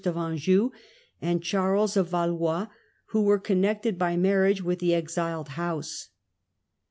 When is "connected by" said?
3.37-4.17